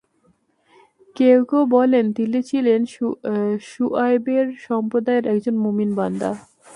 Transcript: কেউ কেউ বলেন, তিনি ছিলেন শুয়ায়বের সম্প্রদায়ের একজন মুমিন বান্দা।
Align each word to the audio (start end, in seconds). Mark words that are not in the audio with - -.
কেউ 1.15 1.39
কেউ 1.49 1.63
বলেন, 1.77 2.05
তিনি 2.17 2.39
ছিলেন 2.49 2.79
শুয়ায়বের 3.71 4.45
সম্প্রদায়ের 4.67 5.25
একজন 5.33 5.55
মুমিন 5.63 5.91
বান্দা। 5.99 6.29